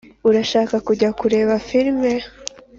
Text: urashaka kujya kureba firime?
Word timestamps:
urashaka 0.29 0.75
kujya 0.87 1.09
kureba 1.19 1.53
firime? 1.67 2.11